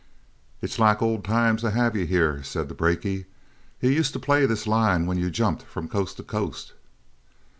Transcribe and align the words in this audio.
"It's 0.63 0.79
like 0.79 1.03
old 1.03 1.23
times 1.23 1.61
to 1.61 1.69
have 1.69 1.95
you 1.95 2.07
here," 2.07 2.41
said 2.41 2.69
the 2.69 2.73
brakie. 2.73 3.25
"You 3.81 3.91
used 3.91 4.13
to 4.13 4.19
play 4.19 4.47
this 4.47 4.65
line 4.65 5.05
when 5.05 5.19
you 5.19 5.29
jumped 5.29 5.61
from 5.61 5.87
coast 5.87 6.17
to 6.17 6.23
coast." 6.23 6.73